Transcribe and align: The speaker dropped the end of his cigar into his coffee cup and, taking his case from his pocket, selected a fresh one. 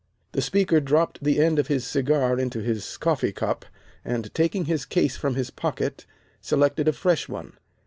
The 0.31 0.41
speaker 0.41 0.79
dropped 0.79 1.23
the 1.23 1.39
end 1.39 1.59
of 1.59 1.67
his 1.67 1.85
cigar 1.85 2.39
into 2.39 2.59
his 2.63 2.97
coffee 2.97 3.31
cup 3.31 3.65
and, 4.03 4.33
taking 4.33 4.65
his 4.65 4.83
case 4.83 5.15
from 5.15 5.35
his 5.35 5.51
pocket, 5.51 6.07
selected 6.41 6.87
a 6.87 6.93
fresh 6.93 7.29
one. 7.29 7.53